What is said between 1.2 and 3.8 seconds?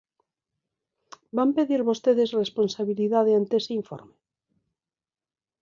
¿Van pedir vostedes responsabilidade ante ese